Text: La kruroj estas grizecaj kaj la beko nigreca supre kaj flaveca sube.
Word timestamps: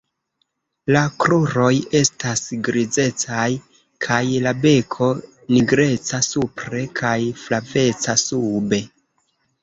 La 0.93 1.01
kruroj 1.23 1.73
estas 1.97 2.39
grizecaj 2.67 3.43
kaj 4.05 4.21
la 4.45 4.53
beko 4.63 5.09
nigreca 5.57 6.21
supre 6.29 6.81
kaj 7.01 7.13
flaveca 7.43 8.17
sube. 8.23 8.81